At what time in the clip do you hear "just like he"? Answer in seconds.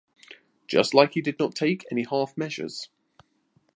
0.65-1.21